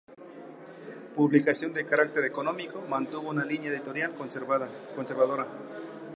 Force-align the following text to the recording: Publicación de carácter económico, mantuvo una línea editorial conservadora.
Publicación 1.15 1.73
de 1.73 1.85
carácter 1.85 2.25
económico, 2.25 2.81
mantuvo 2.89 3.29
una 3.29 3.45
línea 3.45 3.69
editorial 3.69 4.15
conservadora. 4.15 5.45